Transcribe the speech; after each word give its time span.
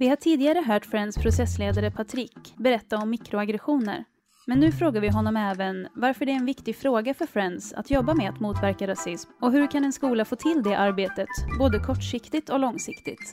Vi 0.00 0.08
har 0.08 0.16
tidigare 0.16 0.58
hört 0.58 0.86
Friends 0.86 1.16
processledare 1.16 1.90
Patrik 1.90 2.54
berätta 2.56 2.98
om 2.98 3.10
mikroaggressioner. 3.10 4.04
Men 4.46 4.60
nu 4.60 4.72
frågar 4.72 5.00
vi 5.00 5.08
honom 5.08 5.36
även 5.36 5.88
varför 5.94 6.26
det 6.26 6.32
är 6.32 6.36
en 6.36 6.46
viktig 6.46 6.76
fråga 6.76 7.14
för 7.14 7.26
Friends 7.26 7.72
att 7.72 7.90
jobba 7.90 8.14
med 8.14 8.30
att 8.30 8.40
motverka 8.40 8.86
rasism 8.86 9.30
och 9.40 9.52
hur 9.52 9.70
kan 9.70 9.84
en 9.84 9.92
skola 9.92 10.24
få 10.24 10.36
till 10.36 10.62
det 10.62 10.78
arbetet, 10.78 11.28
både 11.58 11.78
kortsiktigt 11.78 12.50
och 12.50 12.60
långsiktigt. 12.60 13.32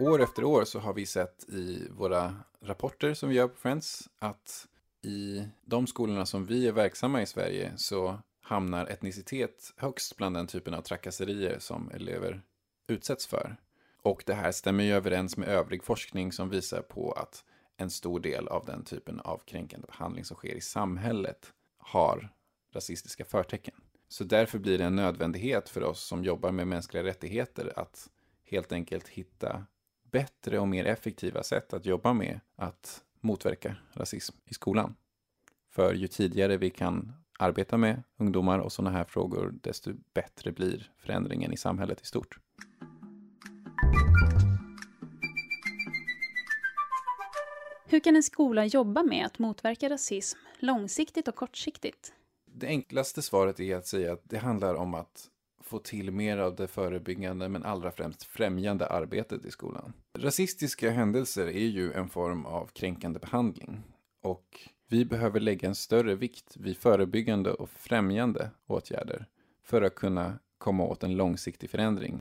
År 0.00 0.22
efter 0.22 0.44
år 0.44 0.64
så 0.64 0.78
har 0.78 0.94
vi 0.94 1.06
sett 1.06 1.48
i 1.48 1.88
våra 1.90 2.34
rapporter 2.62 3.14
som 3.14 3.28
vi 3.28 3.34
gör 3.34 3.48
på 3.48 3.56
Friends 3.56 4.08
att 4.18 4.66
i 5.04 5.44
de 5.64 5.86
skolorna 5.86 6.26
som 6.26 6.46
vi 6.46 6.68
är 6.68 6.72
verksamma 6.72 7.22
i 7.22 7.26
Sverige 7.26 7.72
så 7.76 8.18
hamnar 8.42 8.86
etnicitet 8.86 9.74
högst 9.76 10.16
bland 10.16 10.36
den 10.36 10.46
typen 10.46 10.74
av 10.74 10.82
trakasserier 10.82 11.58
som 11.58 11.90
elever 11.90 12.42
utsätts 12.88 13.26
för. 13.26 13.56
Och 14.04 14.22
det 14.26 14.34
här 14.34 14.52
stämmer 14.52 14.84
ju 14.84 14.92
överens 14.92 15.36
med 15.36 15.48
övrig 15.48 15.84
forskning 15.84 16.32
som 16.32 16.48
visar 16.48 16.82
på 16.82 17.12
att 17.12 17.44
en 17.76 17.90
stor 17.90 18.20
del 18.20 18.48
av 18.48 18.64
den 18.64 18.84
typen 18.84 19.20
av 19.20 19.38
kränkande 19.38 19.86
behandling 19.86 20.24
som 20.24 20.36
sker 20.36 20.54
i 20.54 20.60
samhället 20.60 21.52
har 21.78 22.28
rasistiska 22.72 23.24
förtecken. 23.24 23.74
Så 24.08 24.24
därför 24.24 24.58
blir 24.58 24.78
det 24.78 24.84
en 24.84 24.96
nödvändighet 24.96 25.68
för 25.68 25.82
oss 25.82 26.00
som 26.00 26.24
jobbar 26.24 26.52
med 26.52 26.66
mänskliga 26.66 27.04
rättigheter 27.04 27.72
att 27.76 28.10
helt 28.44 28.72
enkelt 28.72 29.08
hitta 29.08 29.66
bättre 30.10 30.58
och 30.58 30.68
mer 30.68 30.84
effektiva 30.84 31.42
sätt 31.42 31.72
att 31.72 31.86
jobba 31.86 32.12
med 32.12 32.40
att 32.56 33.02
motverka 33.20 33.76
rasism 33.92 34.36
i 34.44 34.54
skolan. 34.54 34.96
För 35.70 35.94
ju 35.94 36.06
tidigare 36.06 36.56
vi 36.56 36.70
kan 36.70 37.12
arbeta 37.38 37.76
med 37.76 38.02
ungdomar 38.16 38.58
och 38.58 38.72
sådana 38.72 38.96
här 38.96 39.04
frågor, 39.04 39.54
desto 39.62 39.92
bättre 40.14 40.52
blir 40.52 40.92
förändringen 40.98 41.52
i 41.52 41.56
samhället 41.56 42.00
i 42.00 42.06
stort. 42.06 42.38
Hur 47.86 48.00
kan 48.00 48.16
en 48.16 48.22
skola 48.22 48.64
jobba 48.64 49.02
med 49.02 49.26
att 49.26 49.38
motverka 49.38 49.90
rasism 49.90 50.38
långsiktigt 50.58 51.28
och 51.28 51.34
kortsiktigt? 51.34 52.12
Det 52.46 52.66
enklaste 52.66 53.22
svaret 53.22 53.60
är 53.60 53.76
att 53.76 53.86
säga 53.86 54.12
att 54.12 54.22
det 54.24 54.38
handlar 54.38 54.74
om 54.74 54.94
att 54.94 55.30
få 55.62 55.78
till 55.78 56.10
mer 56.10 56.38
av 56.38 56.56
det 56.56 56.66
förebyggande 56.66 57.48
men 57.48 57.64
allra 57.64 57.90
främst 57.90 58.22
främjande 58.22 58.86
arbetet 58.86 59.44
i 59.44 59.50
skolan. 59.50 59.92
Rasistiska 60.18 60.90
händelser 60.90 61.46
är 61.46 61.66
ju 61.66 61.92
en 61.92 62.08
form 62.08 62.46
av 62.46 62.66
kränkande 62.66 63.18
behandling 63.18 63.82
och 64.22 64.68
vi 64.88 65.04
behöver 65.04 65.40
lägga 65.40 65.68
en 65.68 65.74
större 65.74 66.14
vikt 66.14 66.56
vid 66.56 66.76
förebyggande 66.76 67.52
och 67.52 67.70
främjande 67.70 68.50
åtgärder 68.66 69.26
för 69.62 69.82
att 69.82 69.94
kunna 69.94 70.38
komma 70.58 70.84
åt 70.84 71.02
en 71.02 71.16
långsiktig 71.16 71.70
förändring. 71.70 72.18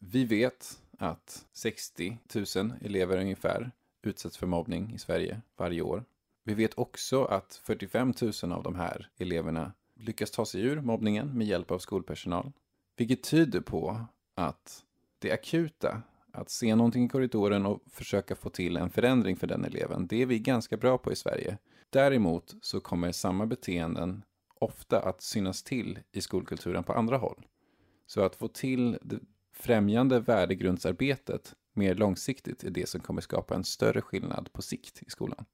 Vi 0.00 0.24
vet 0.24 0.78
att 1.02 1.46
60 1.52 2.18
000 2.56 2.72
elever 2.80 3.16
ungefär 3.20 3.70
utsätts 4.02 4.36
för 4.36 4.46
mobbning 4.46 4.92
i 4.94 4.98
Sverige 4.98 5.40
varje 5.56 5.82
år. 5.82 6.04
Vi 6.44 6.54
vet 6.54 6.78
också 6.78 7.24
att 7.24 7.60
45 7.64 8.14
000 8.42 8.52
av 8.52 8.62
de 8.62 8.74
här 8.74 9.10
eleverna 9.18 9.72
lyckas 9.94 10.30
ta 10.30 10.44
sig 10.44 10.62
ur 10.62 10.80
mobbningen 10.80 11.38
med 11.38 11.46
hjälp 11.46 11.70
av 11.70 11.78
skolpersonal. 11.78 12.52
Vilket 12.96 13.22
tyder 13.22 13.60
på 13.60 14.06
att 14.34 14.84
det 15.18 15.32
akuta, 15.32 16.02
att 16.32 16.50
se 16.50 16.74
någonting 16.74 17.04
i 17.04 17.08
korridoren 17.08 17.66
och 17.66 17.82
försöka 17.90 18.36
få 18.36 18.50
till 18.50 18.76
en 18.76 18.90
förändring 18.90 19.36
för 19.36 19.46
den 19.46 19.64
eleven, 19.64 20.06
det 20.06 20.22
är 20.22 20.26
vi 20.26 20.38
ganska 20.38 20.76
bra 20.76 20.98
på 20.98 21.12
i 21.12 21.16
Sverige. 21.16 21.58
Däremot 21.90 22.54
så 22.60 22.80
kommer 22.80 23.12
samma 23.12 23.46
beteenden 23.46 24.24
ofta 24.54 25.00
att 25.00 25.22
synas 25.22 25.62
till 25.62 25.98
i 26.12 26.20
skolkulturen 26.20 26.84
på 26.84 26.92
andra 26.92 27.16
håll. 27.16 27.46
Så 28.06 28.20
att 28.20 28.36
få 28.36 28.48
till 28.48 28.98
främjande 29.52 30.20
värdegrundsarbetet 30.20 31.54
mer 31.72 31.94
långsiktigt 31.94 32.64
är 32.64 32.70
det 32.70 32.88
som 32.88 33.00
kommer 33.00 33.20
skapa 33.20 33.54
en 33.54 33.64
större 33.64 34.00
skillnad 34.00 34.52
på 34.52 34.62
sikt 34.62 35.02
i 35.02 35.10
skolan. 35.10 35.44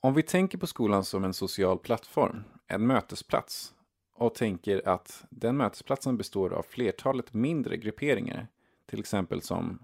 Om 0.00 0.14
vi 0.14 0.22
tänker 0.22 0.58
på 0.58 0.66
skolan 0.66 1.04
som 1.04 1.24
en 1.24 1.34
social 1.34 1.78
plattform, 1.78 2.44
en 2.66 2.86
mötesplats, 2.86 3.74
och 4.20 4.34
tänker 4.34 4.88
att 4.88 5.24
den 5.30 5.56
mötesplatsen 5.56 6.16
består 6.16 6.52
av 6.52 6.62
flertalet 6.62 7.32
mindre 7.34 7.76
grupperingar, 7.76 8.48
till 8.86 9.00
exempel 9.00 9.42
som 9.42 9.78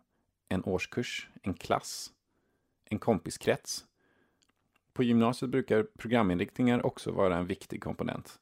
en 0.49 0.65
årskurs, 0.65 1.31
en 1.43 1.55
klass, 1.55 2.13
en 2.85 2.99
kompiskrets. 2.99 3.85
På 4.93 5.03
gymnasiet 5.03 5.51
brukar 5.51 5.83
programinriktningar 5.83 6.87
också 6.87 7.13
vara 7.13 7.37
en 7.37 7.47
viktig 7.47 7.83
komponent. 7.83 8.41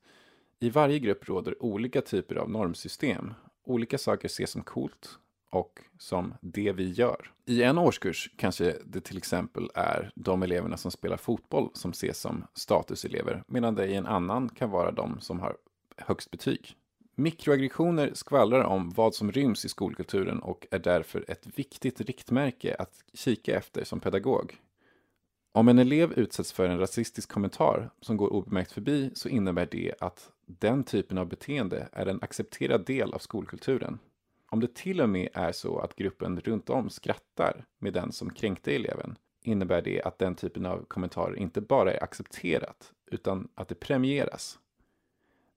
I 0.61 0.71
varje 0.71 0.99
grupp 0.99 1.29
råder 1.29 1.63
olika 1.63 2.01
typer 2.01 2.35
av 2.35 2.51
normsystem. 2.51 3.35
Olika 3.65 3.99
saker 3.99 4.27
ses 4.27 4.51
som 4.51 4.63
coolt 4.63 5.19
och 5.51 5.81
som 5.99 6.35
det 6.41 6.73
vi 6.73 6.91
gör. 6.91 7.33
I 7.47 7.63
en 7.63 7.79
årskurs 7.79 8.31
kanske 8.37 8.77
det 8.85 9.01
till 9.01 9.17
exempel 9.17 9.71
är 9.75 10.11
de 10.15 10.43
eleverna 10.43 10.77
som 10.77 10.91
spelar 10.91 11.17
fotboll 11.17 11.71
som 11.75 11.91
ses 11.91 12.21
som 12.21 12.45
statuselever, 12.55 13.43
medan 13.47 13.75
det 13.75 13.87
i 13.87 13.95
en 13.95 14.07
annan 14.07 14.49
kan 14.49 14.71
vara 14.71 14.91
de 14.91 15.21
som 15.21 15.41
har 15.41 15.57
högst 15.97 16.31
betyg. 16.31 16.77
Mikroaggressioner 17.15 18.11
skvallrar 18.15 18.65
om 18.65 18.91
vad 18.91 19.15
som 19.15 19.33
ryms 19.33 19.65
i 19.65 19.69
skolkulturen 19.69 20.41
och 20.41 20.67
är 20.71 20.79
därför 20.79 21.25
ett 21.29 21.47
viktigt 21.59 22.01
riktmärke 22.01 22.77
att 22.79 23.05
kika 23.13 23.57
efter 23.57 23.85
som 23.85 24.01
pedagog. 24.01 24.61
Om 25.53 25.69
en 25.69 25.79
elev 25.79 26.13
utsätts 26.13 26.53
för 26.53 26.69
en 26.69 26.79
rasistisk 26.79 27.33
kommentar 27.33 27.91
som 28.01 28.17
går 28.17 28.33
obemärkt 28.33 28.73
förbi 28.73 29.11
så 29.15 29.29
innebär 29.29 29.69
det 29.71 29.95
att 30.01 30.31
den 30.47 30.85
typen 30.85 31.19
av 31.19 31.29
beteende 31.29 31.89
är 31.93 32.07
en 32.07 32.23
accepterad 32.23 32.87
del 32.87 33.15
av 33.15 33.19
skolkulturen. 33.19 33.99
Om 34.51 34.61
det 34.61 34.75
till 34.75 35.01
och 35.01 35.09
med 35.09 35.29
är 35.33 35.53
så 35.53 35.79
att 35.79 35.97
gruppen 35.97 36.41
runt 36.41 36.71
om 36.71 36.91
skrattar 36.91 37.65
med 37.79 37.93
den 37.93 38.13
som 38.13 38.31
kränkte 38.31 38.75
eleven 38.75 39.19
innebär 39.43 39.83
det 39.83 40.03
att 40.03 40.19
den 40.19 40.35
typen 40.35 40.67
av 40.67 40.85
kommentarer 40.85 41.37
inte 41.37 41.61
bara 41.61 41.93
är 41.93 42.03
accepterat 42.03 42.93
utan 43.11 43.49
att 43.55 43.69
det 43.69 43.75
premieras. 43.75 44.59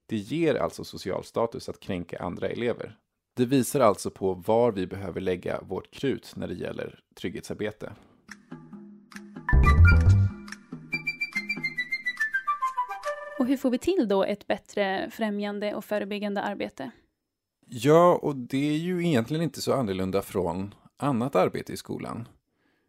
Det 0.05 0.17
ger 0.17 0.55
alltså 0.55 0.83
social 0.83 1.23
status 1.23 1.69
att 1.69 1.79
kränka 1.79 2.19
andra 2.19 2.47
elever. 2.47 2.97
Det 3.33 3.45
visar 3.45 3.79
alltså 3.79 4.09
på 4.09 4.33
var 4.33 4.71
vi 4.71 4.87
behöver 4.87 5.21
lägga 5.21 5.61
vårt 5.61 5.91
krut 5.91 6.33
när 6.35 6.47
det 6.47 6.53
gäller 6.53 6.99
trygghetsarbete. 7.15 7.93
Och 13.47 13.51
hur 13.51 13.57
får 13.57 13.69
vi 13.69 13.77
till 13.77 14.07
då 14.07 14.23
ett 14.23 14.47
bättre 14.47 15.09
främjande 15.11 15.75
och 15.75 15.85
förebyggande 15.85 16.41
arbete? 16.41 16.91
Ja, 17.65 18.19
och 18.21 18.35
det 18.35 18.69
är 18.69 18.77
ju 18.77 19.07
egentligen 19.07 19.43
inte 19.43 19.61
så 19.61 19.73
annorlunda 19.73 20.21
från 20.21 20.75
annat 20.97 21.35
arbete 21.35 21.73
i 21.73 21.77
skolan. 21.77 22.27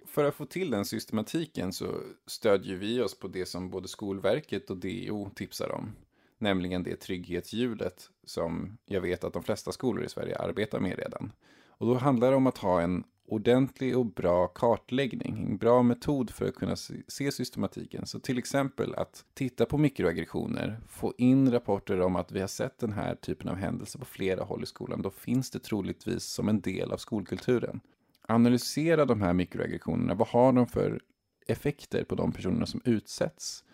För 0.07 0.25
att 0.25 0.35
få 0.35 0.47
till 0.47 0.71
den 0.71 0.85
systematiken 0.85 1.73
så 1.73 2.01
stödjer 2.27 2.77
vi 2.77 3.01
oss 3.01 3.19
på 3.19 3.29
det 3.29 3.47
som 3.47 3.71
både 3.71 3.89
Skolverket 3.89 4.71
och 4.71 4.77
DO 4.77 5.31
tipsar 5.35 5.73
om. 5.73 5.93
Nämligen 6.39 6.83
det 6.83 6.97
trygghetshjulet 6.97 8.11
som 8.25 8.79
jag 8.87 9.01
vet 9.01 9.25
att 9.25 9.33
de 9.33 9.43
flesta 9.43 9.73
skolor 9.73 10.05
i 10.05 10.09
Sverige 10.09 10.39
arbetar 10.39 10.81
med 10.81 10.99
redan. 10.99 11.33
Och 11.69 11.87
då 11.87 11.95
handlar 11.95 12.31
det 12.31 12.37
om 12.37 12.47
att 12.47 12.59
ha 12.59 12.81
en 12.81 13.05
ordentlig 13.29 13.99
och 13.99 14.07
bra 14.07 14.47
kartläggning, 14.47 15.47
en 15.47 15.57
bra 15.59 15.83
metod 15.83 16.31
för 16.31 16.49
att 16.49 16.55
kunna 16.55 16.77
se 17.09 17.33
systematiken. 17.33 18.07
Så 18.07 18.21
till 18.21 18.39
exempel 18.39 18.95
att 18.95 19.25
titta 19.35 19.67
på 19.67 19.79
mikroaggressioner, 19.79 20.81
få 20.89 21.15
in 21.19 21.53
rapporter 21.53 22.01
om 22.01 22.17
att 22.17 22.33
vi 22.33 22.41
har 22.41 22.47
sett 22.47 22.79
den 22.79 22.93
här 22.93 23.15
typen 23.15 23.49
av 23.49 23.57
händelser 23.57 23.99
på 23.99 24.05
flera 24.05 24.45
håll 24.45 24.63
i 24.63 24.67
skolan. 24.67 25.03
Då 25.03 25.11
finns 25.11 25.51
det 25.51 25.59
troligtvis 25.59 26.25
som 26.25 26.49
en 26.49 26.61
del 26.61 26.93
av 26.93 26.97
skolkulturen. 26.97 27.81
Analysera 28.29 29.05
de 29.05 29.23
här 29.23 29.33
mikroaggressionerna, 29.33 30.15
vad 30.15 30.29
har 30.29 30.53
de 30.53 30.67
för 30.67 31.01
effekter 31.47 32.05
på 32.05 32.15
de 32.15 32.33
personerna 32.33 32.67
som 32.67 32.81
utsätts? 32.85 33.65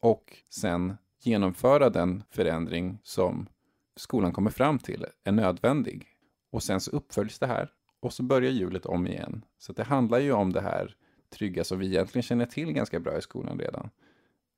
Och 0.00 0.36
sen 0.50 0.96
genomföra 1.22 1.90
den 1.90 2.22
förändring 2.30 2.98
som 3.02 3.48
skolan 3.96 4.32
kommer 4.32 4.50
fram 4.50 4.78
till 4.78 5.06
är 5.24 5.32
nödvändig. 5.32 6.06
Och 6.52 6.62
sen 6.62 6.80
så 6.80 6.90
uppföljs 6.90 7.38
det 7.38 7.46
här 7.46 7.70
och 8.00 8.12
så 8.12 8.22
börjar 8.22 8.50
hjulet 8.50 8.86
om 8.86 9.06
igen. 9.06 9.44
Så 9.58 9.72
det 9.72 9.82
handlar 9.84 10.18
ju 10.18 10.32
om 10.32 10.52
det 10.52 10.60
här 10.60 10.96
trygga 11.30 11.64
som 11.64 11.78
vi 11.78 11.86
egentligen 11.86 12.22
känner 12.22 12.46
till 12.46 12.72
ganska 12.72 13.00
bra 13.00 13.18
i 13.18 13.22
skolan 13.22 13.58
redan. 13.58 13.90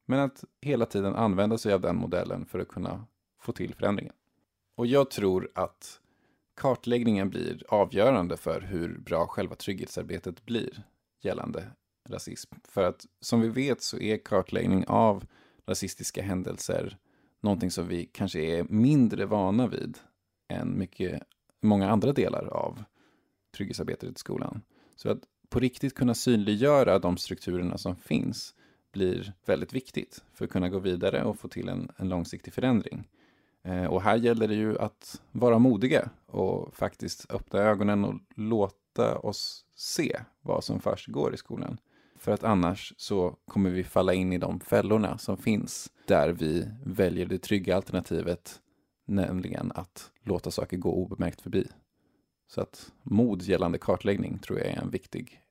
Men 0.07 0.21
att 0.21 0.45
hela 0.61 0.87
tiden 0.87 1.15
använda 1.15 1.59
sig 1.59 1.73
av 1.73 1.81
den 1.81 1.97
modellen 1.97 2.47
för 2.47 2.59
att 2.59 2.69
kunna 2.69 3.07
få 3.41 3.53
till 3.53 3.75
förändringen. 3.75 4.15
Och 4.77 4.87
jag 4.87 5.11
tror 5.11 5.51
att 5.55 6.01
kartläggningen 6.57 7.31
blir 7.31 7.65
avgörande 7.69 8.37
för 8.37 8.61
hur 8.61 8.99
bra 8.99 9.27
själva 9.27 9.55
trygghetsarbetet 9.55 10.47
blir 10.47 10.83
gällande 11.21 11.65
rasism. 12.09 12.55
För 12.65 12.83
att 12.83 13.07
som 13.21 13.41
vi 13.41 13.49
vet 13.49 13.83
så 13.83 13.99
är 13.99 14.17
kartläggning 14.17 14.85
av 14.87 15.27
rasistiska 15.67 16.23
händelser 16.23 16.99
någonting 17.41 17.71
som 17.71 17.89
vi 17.89 18.07
kanske 18.07 18.41
är 18.41 18.65
mindre 18.65 19.27
vana 19.27 19.67
vid 19.67 19.99
än 20.49 20.79
mycket, 20.79 21.23
många 21.61 21.91
andra 21.91 22.13
delar 22.13 22.47
av 22.47 22.85
trygghetsarbetet 23.57 24.17
i 24.17 24.19
skolan. 24.19 24.63
Så 24.97 25.11
att 25.11 25.19
på 25.49 25.61
riktigt 25.61 25.95
kunna 25.95 26.15
synliggöra 26.15 26.99
de 26.99 27.17
strukturerna 27.17 27.79
som 27.79 27.97
finns 27.97 28.55
blir 28.93 29.33
väldigt 29.47 29.73
viktigt 29.73 30.25
för 30.35 30.45
att 30.45 30.51
kunna 30.51 30.69
gå 30.69 30.79
vidare 30.79 31.25
och 31.25 31.39
få 31.39 31.49
till 31.49 31.69
en, 31.69 31.91
en 31.97 32.09
långsiktig 32.09 32.53
förändring. 32.53 33.09
Eh, 33.63 33.85
och 33.85 34.03
här 34.03 34.17
gäller 34.17 34.49
det 34.49 34.55
ju 34.55 34.79
att 34.79 35.21
vara 35.33 35.59
modiga 35.59 36.11
och 36.27 36.75
faktiskt 36.75 37.31
öppna 37.31 37.59
ögonen 37.59 38.05
och 38.05 38.15
låta 38.35 38.77
låta 39.01 39.19
oss 39.19 39.65
se 39.77 40.21
vad 40.43 40.65
som 40.65 40.81
försiggår 40.81 41.35
i 41.35 41.37
skolan. 41.37 41.79
För 42.19 42.33
att 42.33 42.45
annars 42.45 42.95
så 42.97 43.37
kommer 43.47 43.71
vi 43.71 43.85
falla 43.85 44.15
in 44.15 44.33
i 44.33 44.39
de 44.39 44.61
fällorna 44.61 45.19
som 45.19 45.37
finns 45.37 45.91
där 46.07 46.29
vi 46.33 46.69
väljer 46.85 47.27
det 47.27 47.39
trygga 47.39 47.77
alternativet, 47.77 48.61
nämligen 49.07 49.73
att 49.75 50.11
låta 50.23 50.51
saker 50.51 50.77
gå 50.77 50.93
obemärkt 50.93 51.41
förbi. 51.41 51.67
Så 52.51 52.61
att 52.61 52.93
mod 53.03 53.43
gällande 53.43 53.79
kartläggning 53.79 54.39
tror 54.39 54.59
jag 54.59 54.69
är 54.69 54.81
en 54.81 54.91
viktig 54.91 55.43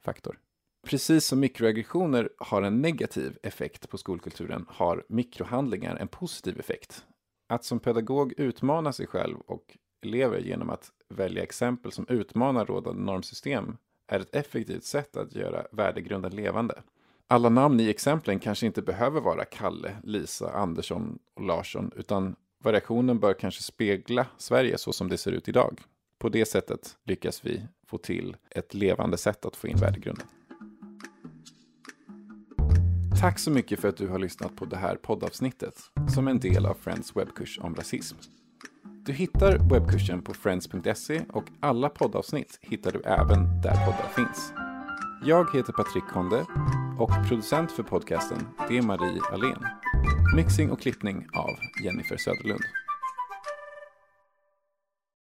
faktor. 0.00 0.38
Precis 0.86 1.26
som 1.26 1.40
mikroaggressioner 1.40 2.30
har 2.38 2.62
en 2.62 2.82
negativ 2.82 3.38
effekt 3.42 3.88
på 3.88 3.98
skolkulturen 3.98 4.66
har 4.68 5.04
mikrohandlingar 5.08 5.96
en 5.96 6.08
positiv 6.08 6.60
effekt. 6.60 7.04
Att 7.48 7.64
som 7.64 7.80
pedagog 7.80 8.34
utmana 8.36 8.92
sig 8.92 9.06
själv 9.06 9.36
och 9.46 9.76
elever 10.02 10.38
genom 10.38 10.70
att 10.70 10.90
välja 11.08 11.42
exempel 11.42 11.92
som 11.92 12.06
utmanar 12.08 12.66
rådande 12.66 13.02
normsystem 13.02 13.76
är 14.06 14.20
ett 14.20 14.34
effektivt 14.34 14.84
sätt 14.84 15.16
att 15.16 15.34
göra 15.34 15.66
värdegrunden 15.72 16.36
levande. 16.36 16.82
Alla 17.28 17.48
namn 17.48 17.80
i 17.80 17.90
exemplen 17.90 18.38
kanske 18.38 18.66
inte 18.66 18.82
behöver 18.82 19.20
vara 19.20 19.44
Kalle, 19.44 19.96
Lisa, 20.02 20.52
Andersson 20.52 21.18
och 21.34 21.42
Larsson, 21.42 21.90
utan 21.96 22.36
variationen 22.58 23.18
bör 23.18 23.34
kanske 23.34 23.62
spegla 23.62 24.26
Sverige 24.36 24.78
så 24.78 24.92
som 24.92 25.08
det 25.08 25.18
ser 25.18 25.32
ut 25.32 25.48
idag. 25.48 25.80
På 26.24 26.28
det 26.30 26.44
sättet 26.44 26.96
lyckas 27.04 27.44
vi 27.44 27.62
få 27.86 27.98
till 27.98 28.36
ett 28.50 28.74
levande 28.74 29.16
sätt 29.16 29.44
att 29.44 29.56
få 29.56 29.68
in 29.68 29.76
värdegrunden. 29.76 30.26
Tack 33.20 33.38
så 33.38 33.50
mycket 33.50 33.80
för 33.80 33.88
att 33.88 33.96
du 33.96 34.08
har 34.08 34.18
lyssnat 34.18 34.56
på 34.56 34.64
det 34.64 34.76
här 34.76 34.96
poddavsnittet 34.96 35.74
som 36.14 36.28
en 36.28 36.40
del 36.40 36.66
av 36.66 36.74
Friends 36.74 37.16
webbkurs 37.16 37.58
om 37.62 37.74
rasism. 37.74 38.16
Du 39.06 39.12
hittar 39.12 39.58
webbkursen 39.70 40.22
på 40.22 40.34
friends.se 40.34 41.24
och 41.32 41.44
alla 41.60 41.88
poddavsnitt 41.88 42.58
hittar 42.60 42.92
du 42.92 43.00
även 43.00 43.60
där 43.62 43.86
poddar 43.86 44.08
finns. 44.16 44.52
Jag 45.24 45.56
heter 45.56 45.72
Patrik 45.72 46.04
Konde 46.04 46.46
och 46.98 47.28
producent 47.28 47.72
för 47.72 47.82
podcasten 47.82 48.38
det 48.68 48.78
är 48.78 48.82
Marie 48.82 49.20
Alén. 49.32 49.64
Mixing 50.36 50.70
och 50.70 50.80
klippning 50.80 51.26
av 51.34 51.84
Jennifer 51.84 52.16
Söderlund. 52.16 52.64